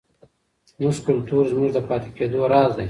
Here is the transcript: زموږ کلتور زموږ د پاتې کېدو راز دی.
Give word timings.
زموږ 0.77 0.95
کلتور 1.07 1.43
زموږ 1.51 1.69
د 1.73 1.79
پاتې 1.87 2.09
کېدو 2.17 2.39
راز 2.53 2.71
دی. 2.73 2.79